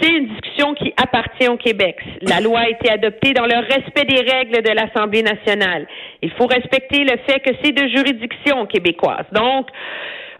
c'est 0.01 0.11
une 0.11 0.27
discussion 0.27 0.75
qui 0.75 0.93
appartient 1.03 1.49
au 1.49 1.57
Québec. 1.57 1.97
La 2.21 2.41
loi 2.41 2.61
a 2.61 2.69
été 2.69 2.91
adoptée 2.91 3.33
dans 3.33 3.47
le 3.47 3.57
respect 3.57 4.05
des 4.05 4.21
règles 4.31 4.63
de 4.63 4.71
l'Assemblée 4.71 5.23
nationale. 5.23 5.87
Il 6.21 6.31
faut 6.33 6.47
respecter 6.47 7.05
le 7.05 7.17
fait 7.27 7.41
que 7.41 7.57
c'est 7.63 7.73
de 7.73 7.89
juridiction 7.89 8.67
québécoise. 8.67 9.25
Donc, 9.33 9.69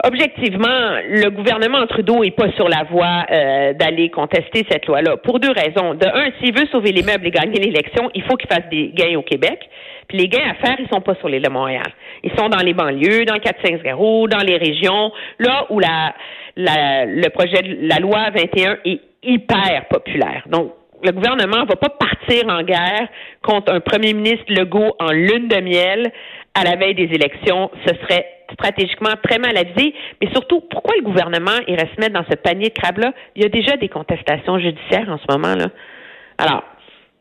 objectivement, 0.05 0.99
le 1.09 1.31
gouvernement 1.31 1.87
Trudeau 1.87 2.25
est 2.25 2.31
pas 2.31 2.51
sur 2.53 2.69
la 2.69 2.85
voie 2.85 3.25
euh, 3.31 3.73
d'aller 3.75 4.11
contester 4.11 4.67
cette 4.71 4.87
loi-là 4.87 5.17
pour 5.19 5.41
deux 5.41 5.51
raisons. 5.51 5.95
De 5.95 6.07
un, 6.07 6.31
s'il 6.41 6.55
veut 6.55 6.67
sauver 6.71 6.93
les 6.93 7.03
meubles 7.03 7.27
et 7.27 7.31
gagner 7.31 7.61
l'élection, 7.61 8.11
il 8.15 8.23
faut 8.23 8.37
qu'il 8.37 8.49
fasse 8.49 8.69
des 8.71 8.91
gains 8.95 9.17
au 9.17 9.23
Québec. 9.23 9.69
Puis 10.09 10.19
les 10.19 10.29
gains 10.29 10.51
à 10.51 10.55
faire, 10.67 10.77
ils 10.79 10.89
sont 10.93 11.01
pas 11.01 11.15
sur 11.17 11.29
l'île 11.29 11.43
de 11.43 11.49
Montréal. 11.49 11.87
Ils 12.23 12.33
sont 12.39 12.49
dans 12.49 12.63
les 12.63 12.75
banlieues, 12.75 13.25
dans 13.25 13.35
le 13.35 13.41
4-5 13.41 14.29
dans 14.29 14.45
les 14.45 14.57
régions, 14.57 15.13
là 15.39 15.67
où 15.71 15.79
la, 15.79 16.15
la, 16.57 17.07
le 17.07 17.29
projet 17.31 17.63
de 17.63 17.89
la 17.89 17.99
loi 17.99 18.31
21 18.35 18.79
est 18.85 19.01
hyper 19.23 19.87
populaire. 19.89 20.43
Donc, 20.49 20.73
le 21.05 21.13
gouvernement 21.13 21.65
va 21.65 21.77
pas 21.77 21.89
partir 21.89 22.49
en 22.49 22.63
guerre 22.63 23.09
contre 23.43 23.73
un 23.73 23.81
premier 23.81 24.15
ministre 24.15 24.45
Legault 24.49 24.95
en 25.01 25.11
lune 25.11 25.49
de 25.49 25.61
miel 25.61 26.13
à 26.55 26.65
la 26.65 26.77
veille 26.77 26.95
des 26.95 27.11
élections. 27.13 27.71
Ce 27.87 27.95
serait 28.03 28.27
stratégiquement 28.55 29.15
très 29.23 29.39
mal 29.39 29.57
avisé, 29.57 29.95
mais 30.21 30.31
surtout, 30.33 30.61
pourquoi 30.71 30.95
le 30.97 31.03
gouvernement 31.03 31.59
irait 31.67 31.91
se 31.95 32.01
mettre 32.01 32.15
dans 32.15 32.27
ce 32.29 32.37
panier 32.37 32.69
de 32.69 32.75
crabes-là? 32.75 33.13
Il 33.37 33.43
y 33.43 33.47
a 33.47 33.49
déjà 33.49 33.77
des 33.77 33.89
contestations 33.89 34.59
judiciaires 34.59 35.09
en 35.09 35.19
ce 35.19 35.25
moment, 35.31 35.55
là. 35.55 35.69
Alors, 36.39 36.65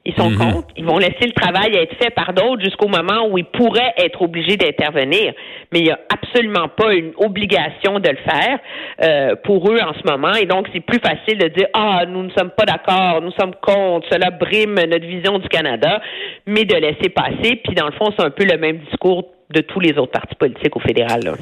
ils 0.04 0.16
sont 0.16 0.32
mhm. 0.32 0.38
contre. 0.38 0.68
Ils 0.78 0.86
vont 0.86 0.98
laisser 0.98 1.26
le 1.26 1.32
travail 1.32 1.76
être 1.76 1.96
fait 2.02 2.10
par 2.10 2.34
d'autres 2.34 2.64
jusqu'au 2.64 2.88
moment 2.88 3.28
où 3.30 3.38
ils 3.38 3.46
pourraient 3.46 3.94
être 3.98 4.22
obligés 4.22 4.58
d'intervenir. 4.58 5.34
Mais 5.72 5.80
il 5.80 5.84
n'y 5.84 5.92
a 5.92 6.00
absolument 6.12 6.70
pas 6.70 6.94
une 6.94 7.12
obligation 7.18 8.00
de 8.00 8.10
le 8.10 8.18
faire 8.18 8.60
euh, 9.04 9.36
pour 9.44 9.70
eux 9.70 9.80
en 9.80 9.94
ce 9.94 10.12
moment. 10.12 10.34
Et 10.34 10.46
donc, 10.46 10.68
c'est 10.74 10.80
plus 10.80 11.00
facile 11.00 11.38
de 11.38 11.50
dire 11.50 11.68
Ah, 11.74 12.06
nous 12.08 12.24
ne 12.24 12.32
sommes 12.32 12.52
pas 12.52 12.66
d'accord, 12.66 13.22
nous 13.22 13.32
sommes 13.40 13.54
contre, 13.62 14.08
cela 14.12 14.32
brime 14.32 14.74
notre 14.76 15.06
vision 15.06 15.38
du 15.38 15.48
Canada, 15.50 16.02
mais 16.48 16.66
de 16.66 16.76
laisser 16.76 17.10
passer. 17.10 17.62
Puis 17.64 17.76
dans 17.76 17.86
le 17.86 17.94
fond, 17.94 18.12
c'est 18.18 18.26
un 18.26 18.32
peu 18.32 18.46
le 18.46 18.58
même 18.58 18.80
discours 18.90 19.26
de 19.52 19.62
tous 19.62 19.80
les 19.80 19.98
autres 19.98 20.12
partis 20.12 20.36
politiques 20.36 20.76
au 20.76 20.80
fédéral. 20.80 21.22
Là. 21.24 21.34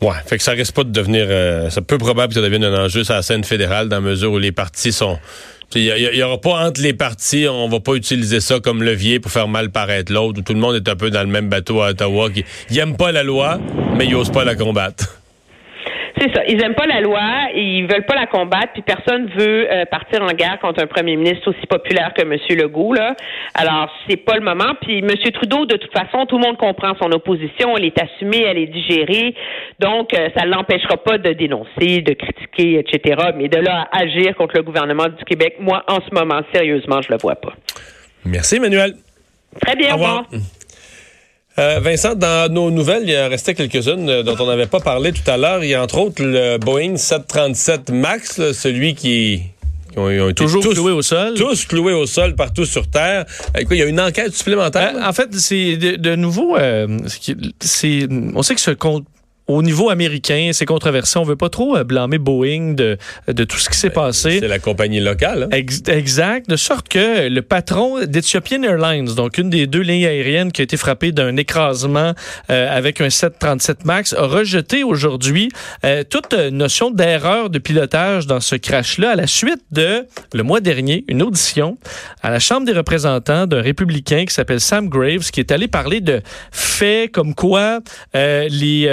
Ouais, 0.00 0.14
fait 0.26 0.36
que 0.36 0.42
ça 0.42 0.52
risque 0.52 0.74
pas 0.74 0.84
de 0.84 0.92
devenir, 0.92 1.26
euh, 1.28 1.70
ça 1.70 1.82
probable 1.82 2.28
que 2.28 2.34
ça 2.34 2.40
devienne 2.40 2.64
un 2.64 2.84
enjeu 2.84 3.02
sur 3.02 3.14
la 3.14 3.22
scène 3.22 3.42
fédérale 3.42 3.88
dans 3.88 3.96
la 3.96 4.02
mesure 4.02 4.32
où 4.32 4.38
les 4.38 4.52
partis 4.52 4.92
sont, 4.92 5.18
il 5.74 5.84
y, 5.84 6.22
aura 6.22 6.40
pas 6.40 6.66
entre 6.66 6.80
les 6.80 6.94
partis, 6.94 7.46
on 7.48 7.68
va 7.68 7.80
pas 7.80 7.94
utiliser 7.94 8.40
ça 8.40 8.60
comme 8.60 8.82
levier 8.82 9.18
pour 9.18 9.32
faire 9.32 9.48
mal 9.48 9.70
paraître 9.70 10.12
l'autre, 10.12 10.38
où 10.38 10.42
tout 10.42 10.54
le 10.54 10.60
monde 10.60 10.76
est 10.76 10.88
un 10.88 10.96
peu 10.96 11.10
dans 11.10 11.20
le 11.20 11.26
même 11.26 11.48
bateau 11.48 11.82
à 11.82 11.90
Ottawa, 11.90 12.30
qui 12.30 12.44
n'aime 12.70 12.96
pas 12.96 13.10
la 13.10 13.24
loi, 13.24 13.58
mais 13.96 14.06
il 14.06 14.12
n'ose 14.12 14.30
pas 14.30 14.44
la 14.44 14.54
combattre. 14.54 15.17
C'est 16.20 16.34
ça. 16.34 16.42
Ils 16.48 16.62
aiment 16.62 16.74
pas 16.74 16.86
la 16.86 17.00
loi, 17.00 17.20
ils 17.54 17.86
veulent 17.86 18.06
pas 18.06 18.14
la 18.14 18.26
combattre, 18.26 18.72
puis 18.72 18.82
personne 18.82 19.26
veut 19.36 19.70
euh, 19.70 19.84
partir 19.86 20.22
en 20.22 20.32
guerre 20.32 20.58
contre 20.60 20.82
un 20.82 20.86
premier 20.86 21.16
ministre 21.16 21.50
aussi 21.50 21.66
populaire 21.66 22.12
que 22.14 22.22
M. 22.22 22.36
Legault. 22.50 22.94
Là. 22.94 23.14
Alors, 23.54 23.90
c'est 24.08 24.16
pas 24.16 24.34
le 24.34 24.40
moment. 24.40 24.74
Puis 24.80 24.98
M. 24.98 25.10
Trudeau, 25.32 25.66
de 25.66 25.76
toute 25.76 25.92
façon, 25.92 26.26
tout 26.26 26.38
le 26.38 26.44
monde 26.44 26.56
comprend 26.56 26.94
son 27.00 27.12
opposition, 27.12 27.76
elle 27.76 27.84
est 27.84 28.02
assumée, 28.02 28.42
elle 28.42 28.58
est 28.58 28.66
digérée. 28.66 29.34
Donc, 29.78 30.12
euh, 30.14 30.28
ça 30.36 30.44
ne 30.44 30.50
l'empêchera 30.50 30.96
pas 30.96 31.18
de 31.18 31.32
dénoncer, 31.32 32.00
de 32.00 32.14
critiquer, 32.14 32.78
etc. 32.80 33.30
Mais 33.36 33.48
de 33.48 33.58
là 33.58 33.88
à 33.92 34.00
agir 34.00 34.34
contre 34.34 34.56
le 34.56 34.62
gouvernement 34.62 35.06
du 35.08 35.24
Québec, 35.24 35.56
moi, 35.60 35.84
en 35.86 36.00
ce 36.00 36.12
moment, 36.12 36.40
sérieusement, 36.52 37.00
je 37.02 37.12
le 37.12 37.18
vois 37.18 37.36
pas. 37.36 37.52
Merci, 38.24 38.56
Emmanuel. 38.56 38.94
Très 39.60 39.76
bien, 39.76 39.92
au 39.92 39.94
revoir. 39.94 40.24
Euh, 41.58 41.80
Vincent, 41.80 42.14
dans 42.14 42.52
nos 42.52 42.70
nouvelles, 42.70 43.02
il 43.02 43.10
y 43.10 43.16
a 43.16 43.26
resté 43.26 43.52
quelques-unes 43.52 44.08
euh, 44.08 44.22
dont 44.22 44.36
on 44.38 44.46
n'avait 44.46 44.68
pas 44.68 44.78
parlé 44.78 45.12
tout 45.12 45.28
à 45.28 45.36
l'heure. 45.36 45.64
Il 45.64 45.70
y 45.70 45.74
a 45.74 45.82
entre 45.82 45.98
autres 45.98 46.22
le 46.22 46.56
Boeing 46.56 46.96
737 46.96 47.90
MAX, 47.90 48.52
celui 48.52 48.94
qui 48.94 49.42
ont, 49.96 50.32
toujours 50.34 50.62
cloué 50.62 50.92
au 50.92 51.02
sol. 51.02 51.34
Tous 51.34 51.66
cloués 51.66 51.94
au 51.94 52.06
sol 52.06 52.36
partout 52.36 52.64
sur 52.64 52.88
Terre. 52.88 53.26
Euh, 53.56 53.64
il 53.68 53.76
y 53.76 53.82
a 53.82 53.86
une 53.86 54.00
enquête 54.00 54.34
supplémentaire. 54.34 54.94
en 55.02 55.12
fait, 55.12 55.34
c'est 55.34 55.76
de, 55.76 56.14
nouveau, 56.14 56.56
c'est, 57.60 58.06
on 58.34 58.42
sait 58.44 58.54
que 58.54 58.60
ce 58.60 58.70
compte 58.70 59.04
au 59.48 59.62
niveau 59.62 59.88
américain, 59.88 60.50
c'est 60.52 60.66
controversé. 60.66 61.18
On 61.18 61.24
veut 61.24 61.34
pas 61.34 61.48
trop 61.48 61.74
euh, 61.74 61.82
blâmer 61.82 62.18
Boeing 62.18 62.74
de, 62.74 62.98
de 63.26 63.44
tout 63.44 63.56
ce 63.56 63.70
qui 63.70 63.78
s'est 63.78 63.88
ben, 63.88 64.02
passé. 64.02 64.40
C'est 64.40 64.48
la 64.48 64.58
compagnie 64.58 65.00
locale. 65.00 65.48
Hein? 65.50 65.56
exact. 65.88 66.50
De 66.50 66.56
sorte 66.56 66.88
que 66.88 67.28
le 67.28 67.42
patron 67.42 68.04
d'Ethiopian 68.04 68.62
Airlines, 68.62 69.06
donc 69.14 69.38
une 69.38 69.48
des 69.48 69.66
deux 69.66 69.80
lignes 69.80 70.04
aériennes 70.04 70.52
qui 70.52 70.60
a 70.60 70.64
été 70.64 70.76
frappée 70.76 71.12
d'un 71.12 71.36
écrasement 71.38 72.12
euh, 72.50 72.76
avec 72.76 73.00
un 73.00 73.08
737 73.08 73.86
MAX, 73.86 74.12
a 74.12 74.26
rejeté 74.26 74.84
aujourd'hui 74.84 75.48
euh, 75.84 76.04
toute 76.08 76.34
notion 76.34 76.90
d'erreur 76.90 77.48
de 77.48 77.58
pilotage 77.58 78.26
dans 78.26 78.40
ce 78.40 78.54
crash-là 78.54 79.12
à 79.12 79.16
la 79.16 79.26
suite 79.26 79.62
de, 79.72 80.06
le 80.34 80.42
mois 80.42 80.60
dernier, 80.60 81.04
une 81.08 81.22
audition 81.22 81.78
à 82.22 82.30
la 82.30 82.38
Chambre 82.38 82.66
des 82.66 82.72
représentants 82.72 83.46
d'un 83.46 83.62
républicain 83.62 84.26
qui 84.26 84.34
s'appelle 84.34 84.60
Sam 84.60 84.88
Graves, 84.88 85.30
qui 85.30 85.40
est 85.40 85.52
allé 85.52 85.68
parler 85.68 86.02
de 86.02 86.20
faits 86.52 87.12
comme 87.12 87.34
quoi 87.34 87.80
les 88.14 88.88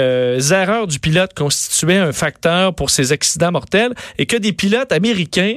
erreurs 0.52 0.86
du 0.86 0.98
pilote 0.98 1.32
constituaient 1.34 1.98
un 1.98 2.12
facteur 2.12 2.74
pour 2.74 2.90
ces 2.90 3.12
accidents 3.12 3.52
mortels 3.52 3.94
et 4.18 4.26
que 4.26 4.36
des 4.36 4.52
pilotes 4.52 4.92
américains 4.92 5.56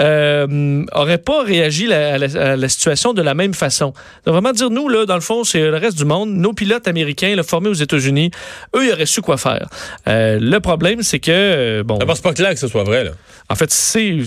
euh, 0.00 0.84
pas 1.24 1.42
réagi 1.42 1.92
à, 1.92 2.18
la, 2.18 2.68
situation 2.68 3.12
de 3.12 3.22
la 3.22 3.34
même 3.34 3.54
façon. 3.54 3.92
Donc 4.24 4.34
vraiment 4.34 4.52
dire, 4.52 4.70
nous, 4.70 4.88
là, 4.88 5.06
dans 5.06 5.14
le 5.14 5.20
fond, 5.20 5.44
c'est 5.44 5.60
le 5.60 5.76
reste 5.76 5.96
du 5.96 6.04
monde. 6.04 6.30
Nos 6.30 6.52
pilotes 6.52 6.88
américains, 6.88 7.34
là, 7.36 7.42
formés 7.42 7.68
aux 7.68 7.74
États-Unis, 7.74 8.30
eux, 8.74 8.86
ils 8.86 8.92
auraient 8.92 9.06
su 9.06 9.22
quoi 9.22 9.36
faire. 9.36 9.68
Euh, 10.08 10.38
le 10.40 10.58
problème, 10.60 11.02
c'est 11.02 11.20
que... 11.20 11.30
Euh, 11.30 11.82
bon... 11.84 11.98
C'est 12.00 12.22
pas 12.22 12.32
clair 12.32 12.50
que 12.50 12.58
ce 12.58 12.68
soit 12.68 12.84
vrai, 12.84 13.04
là. 13.04 13.10
En 13.48 13.54
fait, 13.54 13.70
c'est 13.70 14.20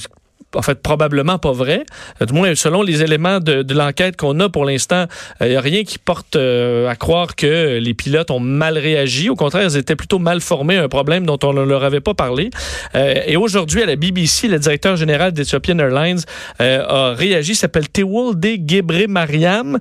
en 0.56 0.62
fait, 0.62 0.82
probablement 0.82 1.38
pas 1.38 1.52
vrai. 1.52 1.84
Euh, 2.22 2.26
du 2.26 2.34
moins, 2.34 2.56
selon 2.56 2.82
les 2.82 3.04
éléments 3.04 3.40
de, 3.40 3.66
l'enquête 3.74 4.16
qu'on 4.16 4.40
a 4.40 4.50
pour 4.50 4.66
l'instant, 4.66 5.06
il 5.42 5.48
euh, 5.48 5.50
n'y 5.50 5.56
a 5.56 5.62
rien 5.62 5.84
qui 5.84 6.00
porte 6.00 6.36
euh, 6.36 6.88
à 6.88 6.96
croire 6.96 7.36
que 7.36 7.78
les 7.80 7.94
pilotes 7.94 8.32
ont 8.32 8.40
mal 8.40 8.78
réagi. 8.78 9.30
Au 9.30 9.36
contraire, 9.36 9.68
ils 9.70 9.78
étaient 9.78 9.96
plutôt 9.96 10.20
mal 10.20 10.42
formés, 10.42 10.78
un 10.78 10.88
problème 10.88 11.26
dont 11.26 11.38
on 11.44 11.54
ne 11.54 11.62
leur 11.62 11.84
avait 11.84 12.00
pas 12.00 12.14
parlé. 12.14 12.50
et 12.96 13.36
aujourd'hui, 13.38 13.84
à 13.84 13.86
la 13.86 13.96
BBC, 13.96 14.48
le 14.48 14.60
directeur 14.60 14.96
général 14.96 15.32
d'Ethiopian 15.32 15.78
Airlines 15.80 16.22
a 16.60 17.14
réagi, 17.14 17.56
s'appelle 17.56 17.90
Tewolde 17.90 18.46
Gebre 18.68 19.08
Mariam, 19.08 19.78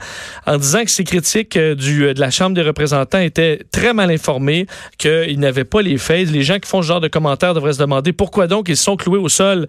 en 0.46 0.56
disant 0.56 0.84
que 0.84 0.90
ces 0.90 1.04
critiques 1.04 1.56
de 1.56 2.18
la 2.18 2.30
Chambre 2.30 2.54
des 2.54 2.62
représentants 2.62 3.20
étaient 3.20 3.60
très 3.70 3.94
mal 3.94 4.10
informés, 4.10 4.66
qu'ils 4.98 5.38
n'avaient 5.38 5.64
pas 5.64 5.82
les 5.82 5.98
faits. 5.98 6.30
Les 6.30 6.42
gens 6.42 6.58
qui 6.58 6.68
font 6.68 6.82
ce 6.82 6.88
genre 6.88 7.00
de 7.00 7.08
commentaires 7.08 7.54
devraient 7.54 7.74
se 7.74 7.78
demander 7.78 8.12
pourquoi 8.12 8.46
donc 8.46 8.68
ils 8.68 8.76
sont 8.76 8.96
cloués 8.96 9.18
au 9.18 9.28
sol 9.28 9.66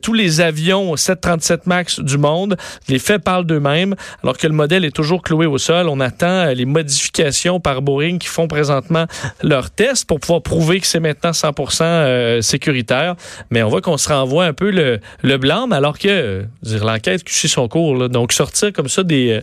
tous 0.00 0.12
les 0.12 0.40
avions 0.40 0.96
737 0.96 1.66
MAX 1.66 2.00
du 2.00 2.18
monde. 2.18 2.56
Les 2.88 2.98
faits 2.98 3.22
parlent 3.22 3.46
d'eux-mêmes, 3.46 3.94
alors 4.22 4.36
que 4.36 4.46
le 4.46 4.52
modèle 4.52 4.84
est 4.84 4.94
toujours 4.94 5.22
cloué 5.22 5.46
au 5.46 5.58
sol. 5.58 5.88
On 5.88 6.00
attend 6.00 6.26
euh, 6.26 6.54
les 6.54 6.64
modifications 6.64 7.60
par 7.60 7.82
Boeing 7.82 8.18
qui 8.18 8.28
font 8.28 8.48
présentement 8.48 9.06
leurs 9.42 9.70
tests 9.70 10.06
pour 10.06 10.20
pouvoir 10.20 10.42
prouver 10.42 10.80
que 10.80 10.86
c'est 10.86 11.00
maintenant 11.00 11.30
100% 11.30 11.82
euh, 11.82 12.40
sécuritaire. 12.40 13.16
Mais 13.50 13.62
on 13.62 13.68
voit 13.68 13.80
qu'on 13.80 13.96
se 13.96 14.08
renvoie 14.08 14.44
un 14.44 14.52
peu 14.52 14.70
le, 14.70 15.00
le 15.22 15.38
blâme, 15.38 15.72
alors 15.72 15.98
que 15.98 16.08
euh, 16.08 16.42
l'enquête 16.62 17.28
suit 17.28 17.48
son 17.48 17.68
cours. 17.68 18.08
Donc 18.08 18.32
sortir 18.32 18.72
comme 18.72 18.88
ça 18.88 19.02
des 19.02 19.40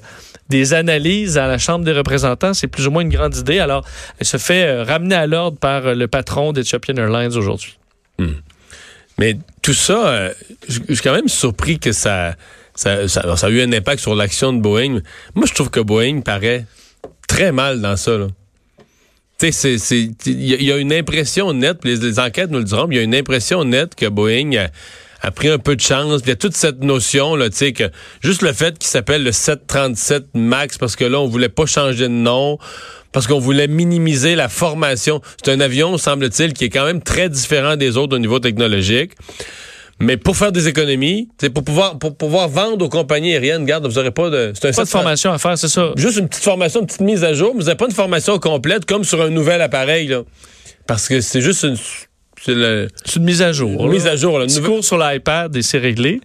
des 0.49 0.73
analyses 0.73 1.37
à 1.37 1.47
la 1.47 1.57
Chambre 1.57 1.85
des 1.85 1.93
représentants, 1.93 2.53
c'est 2.53 2.67
plus 2.67 2.85
ou 2.85 2.91
moins 2.91 3.01
une 3.01 3.09
grande 3.09 3.35
idée. 3.35 3.59
Alors, 3.59 3.85
elle 4.19 4.25
se 4.25 4.37
fait 4.37 4.83
ramener 4.83 5.15
à 5.15 5.25
l'ordre 5.25 5.57
par 5.57 5.95
le 5.95 6.07
patron 6.07 6.51
d'Ethiopian 6.51 6.95
Airlines 6.97 7.35
aujourd'hui. 7.37 7.77
Hmm. 8.19 8.33
Mais 9.19 9.37
tout 9.61 9.73
ça, 9.73 10.07
euh, 10.07 10.33
je 10.67 10.93
suis 10.93 11.03
quand 11.03 11.13
même 11.13 11.27
surpris 11.27 11.79
que 11.79 11.91
ça, 11.91 12.35
ça, 12.75 13.07
ça, 13.07 13.21
a 13.21 13.49
eu 13.49 13.61
un 13.61 13.71
impact 13.71 14.01
sur 14.01 14.15
l'action 14.15 14.53
de 14.53 14.61
Boeing. 14.61 15.01
Moi, 15.35 15.45
je 15.47 15.53
trouve 15.53 15.69
que 15.69 15.79
Boeing 15.79 16.21
paraît 16.21 16.65
très 17.27 17.51
mal 17.51 17.81
dans 17.81 17.95
ça. 17.95 18.11
Il 19.41 20.63
y, 20.63 20.71
a 20.71 20.77
une 20.77 20.93
impression 20.93 21.51
nette, 21.53 21.83
les, 21.83 22.19
enquêtes 22.19 22.49
nous 22.49 22.59
le 22.59 22.63
diront, 22.63 22.87
il 22.89 22.95
y 22.95 22.99
a 22.99 23.01
une 23.01 23.15
impression 23.15 23.65
nette 23.65 23.93
que 23.93 24.05
Boeing 24.05 24.67
a, 25.21 25.31
pris 25.31 25.49
un 25.49 25.57
peu 25.57 25.75
de 25.75 25.81
chance. 25.81 26.21
Il 26.23 26.29
y 26.29 26.31
a 26.31 26.35
toute 26.35 26.55
cette 26.55 26.81
notion, 26.81 27.35
là, 27.35 27.49
tu 27.49 27.57
sais, 27.57 27.73
que 27.73 27.91
juste 28.21 28.41
le 28.41 28.53
fait 28.53 28.77
qu'il 28.77 28.87
s'appelle 28.87 29.23
le 29.23 29.33
737 29.33 30.27
MAX, 30.35 30.77
parce 30.77 30.95
que 30.95 31.03
là, 31.03 31.19
on 31.19 31.27
voulait 31.27 31.49
pas 31.49 31.65
changer 31.65 32.03
de 32.03 32.07
nom 32.07 32.57
parce 33.13 33.27
qu'on 33.27 33.39
voulait 33.39 33.67
minimiser 33.67 34.35
la 34.35 34.49
formation. 34.49 35.21
C'est 35.41 35.51
un 35.51 35.61
avion, 35.61 35.97
semble-t-il, 35.97 36.53
qui 36.53 36.65
est 36.65 36.69
quand 36.69 36.85
même 36.85 37.01
très 37.01 37.29
différent 37.29 37.77
des 37.77 37.95
autres 37.95 38.15
au 38.17 38.19
niveau 38.19 38.39
technologique. 38.39 39.11
Mais 39.99 40.17
pour 40.17 40.35
faire 40.35 40.51
des 40.51 40.67
économies, 40.67 41.29
c'est 41.39 41.51
pour 41.51 41.63
pouvoir 41.63 41.99
pour 41.99 42.17
pouvoir 42.17 42.49
vendre 42.49 42.83
aux 42.83 42.89
compagnies 42.89 43.33
aériennes, 43.33 43.63
garde, 43.63 43.85
vous 43.85 43.93
n'aurez 43.93 44.11
pas 44.11 44.29
de 44.29 44.51
c'est 44.53 44.67
un 44.67 44.71
pas 44.73 44.83
de 44.83 44.89
formation 44.89 45.31
à 45.31 45.37
faire, 45.37 45.57
c'est 45.57 45.69
ça. 45.69 45.91
Juste 45.95 46.17
une 46.17 46.27
petite 46.27 46.43
formation, 46.43 46.81
une 46.81 46.87
petite 46.87 47.01
mise 47.01 47.23
à 47.23 47.33
jour, 47.33 47.51
mais 47.53 47.61
vous 47.61 47.65
n'avez 47.67 47.77
pas 47.77 47.85
une 47.85 47.93
formation 47.93 48.37
complète 48.39 48.85
comme 48.85 49.03
sur 49.03 49.21
un 49.21 49.29
nouvel 49.29 49.61
appareil 49.61 50.07
là. 50.07 50.23
Parce 50.87 51.07
que 51.07 51.21
c'est 51.21 51.41
juste 51.41 51.63
une 51.63 51.77
c'est 52.45 53.15
une 53.15 53.23
mise 53.23 53.41
à 53.41 53.53
jour. 53.53 53.85
Une 53.85 53.91
mise 53.91 54.07
à 54.07 54.17
jour. 54.17 54.37
Là. 54.37 54.47
Sur 54.49 54.97
l'iPad 54.97 55.55
et 55.55 55.61
c'est 55.61 55.77
réglé. 55.77 56.19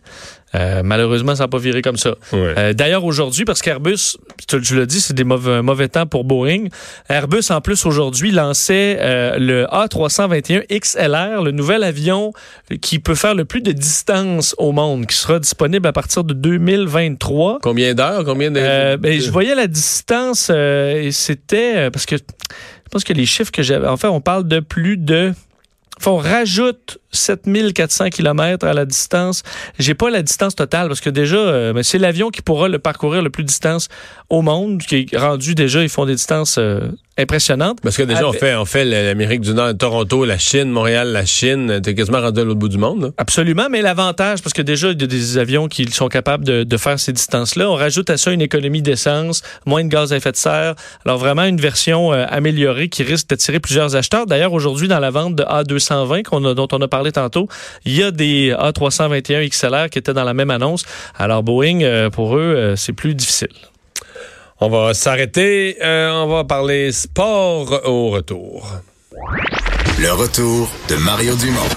Euh, 0.54 0.82
malheureusement, 0.82 1.34
ça 1.34 1.44
n'a 1.44 1.48
pas 1.48 1.58
viré 1.58 1.82
comme 1.82 1.96
ça. 1.96 2.14
Euh, 2.32 2.72
d'ailleurs, 2.72 3.04
aujourd'hui, 3.04 3.44
parce 3.44 3.60
qu'Airbus, 3.60 4.16
je 4.50 4.74
le 4.74 4.86
dis, 4.86 5.00
c'est 5.00 5.14
des 5.14 5.24
mauvais, 5.24 5.62
mauvais 5.62 5.88
temps 5.88 6.06
pour 6.06 6.24
Boeing. 6.24 6.68
Airbus, 7.08 7.50
en 7.50 7.60
plus, 7.60 7.84
aujourd'hui, 7.86 8.30
lançait 8.30 8.96
euh, 9.00 9.38
le 9.38 9.64
A321 9.66 10.64
XLR, 10.70 11.42
le 11.42 11.50
nouvel 11.50 11.82
avion 11.82 12.32
qui 12.80 12.98
peut 12.98 13.14
faire 13.14 13.34
le 13.34 13.44
plus 13.44 13.60
de 13.60 13.72
distance 13.72 14.54
au 14.58 14.72
monde, 14.72 15.06
qui 15.06 15.16
sera 15.16 15.38
disponible 15.38 15.86
à 15.86 15.92
partir 15.92 16.24
de 16.24 16.34
2023. 16.34 17.58
Combien 17.62 17.94
d'heures? 17.94 18.24
Combien 18.24 18.50
de... 18.50 18.96
Ben, 18.96 19.20
je 19.20 19.30
voyais 19.30 19.54
la 19.54 19.66
distance, 19.66 20.50
et 20.50 21.10
c'était... 21.12 21.90
parce 21.90 22.06
que 22.06 22.16
je 22.16 22.90
pense 22.90 23.04
que 23.04 23.12
les 23.12 23.26
chiffres 23.26 23.52
que 23.52 23.62
j'avais... 23.62 23.86
En 23.86 23.98
fait, 23.98 24.06
on 24.06 24.22
parle 24.22 24.48
de 24.48 24.60
plus 24.60 24.96
de... 24.96 25.34
Enfin, 25.98 26.12
on 26.12 26.16
rajoute 26.16 26.98
7400 27.12 28.10
km 28.10 28.66
à 28.66 28.72
la 28.72 28.84
distance. 28.84 29.42
J'ai 29.78 29.94
pas 29.94 30.10
la 30.10 30.22
distance 30.22 30.54
totale 30.54 30.88
parce 30.88 31.00
que 31.00 31.10
déjà, 31.10 31.36
euh, 31.36 31.82
c'est 31.82 31.98
l'avion 31.98 32.30
qui 32.30 32.42
pourra 32.42 32.68
le 32.68 32.78
parcourir 32.78 33.22
le 33.22 33.30
plus 33.30 33.42
de 33.42 33.48
distance 33.48 33.88
au 34.30 34.42
monde, 34.42 34.82
qui 34.82 35.08
est 35.10 35.16
rendu 35.16 35.54
déjà, 35.54 35.82
ils 35.82 35.88
font 35.88 36.04
des 36.04 36.14
distances 36.14 36.56
euh, 36.58 36.80
impressionnantes. 37.18 37.80
Parce 37.82 37.96
que 37.96 38.02
déjà, 38.02 38.28
on 38.28 38.32
fait, 38.32 38.54
on 38.54 38.64
fait 38.64 38.84
l'Amérique 38.84 39.40
du 39.40 39.54
Nord, 39.54 39.76
Toronto, 39.76 40.24
la 40.24 40.38
Chine, 40.38 40.70
Montréal, 40.70 41.08
la 41.12 41.24
Chine. 41.24 41.80
T'es 41.82 41.94
quasiment 41.94 42.20
rendu 42.20 42.40
à 42.40 42.44
l'autre 42.44 42.58
bout 42.58 42.68
du 42.68 42.78
monde. 42.78 43.12
Absolument, 43.16 43.68
mais 43.70 43.80
l'avantage, 43.80 44.42
parce 44.42 44.52
que 44.52 44.62
déjà, 44.62 44.90
il 44.90 45.00
y 45.00 45.04
a 45.04 45.06
des 45.06 45.38
avions 45.38 45.68
qui 45.68 45.90
sont 45.90 46.08
capables 46.08 46.44
de, 46.44 46.62
de 46.62 46.76
faire 46.76 47.00
ces 47.00 47.12
distances-là. 47.12 47.70
On 47.70 47.74
rajoute 47.74 48.10
à 48.10 48.18
ça 48.18 48.30
une 48.30 48.42
économie 48.42 48.82
d'essence, 48.82 49.42
moins 49.66 49.82
de 49.82 49.88
gaz 49.88 50.12
à 50.12 50.16
effet 50.16 50.32
de 50.32 50.36
serre. 50.36 50.74
Alors 51.04 51.18
vraiment 51.18 51.44
une 51.44 51.60
version 51.60 52.12
euh, 52.12 52.26
améliorée 52.28 52.88
qui 52.88 53.02
risque 53.02 53.28
d'attirer 53.28 53.60
plusieurs 53.60 53.96
acheteurs. 53.96 54.26
D'ailleurs, 54.26 54.52
aujourd'hui, 54.52 54.88
dans 54.88 55.00
la 55.00 55.10
vente 55.10 55.34
de 55.34 55.42
A220 55.42 56.22
qu'on 56.24 56.44
a, 56.44 56.54
dont 56.54 56.68
on 56.72 56.80
a 56.80 56.88
parlé 56.88 56.97
tantôt, 57.12 57.48
il 57.84 57.94
y 57.94 58.02
a 58.02 58.10
des 58.10 58.52
A321 58.52 59.48
XLR 59.48 59.90
qui 59.90 59.98
étaient 59.98 60.12
dans 60.12 60.24
la 60.24 60.34
même 60.34 60.50
annonce. 60.50 60.84
Alors 61.16 61.42
Boeing, 61.42 61.82
euh, 61.82 62.10
pour 62.10 62.36
eux, 62.36 62.54
euh, 62.56 62.76
c'est 62.76 62.92
plus 62.92 63.14
difficile. 63.14 63.48
On 64.60 64.68
va 64.68 64.92
s'arrêter. 64.94 65.76
Euh, 65.82 66.10
on 66.10 66.26
va 66.26 66.44
parler 66.44 66.90
sport 66.92 67.80
au 67.84 68.10
retour. 68.10 68.68
Le 70.00 70.12
retour 70.12 70.68
de 70.88 70.96
Mario 70.96 71.34
Dumont. 71.36 71.68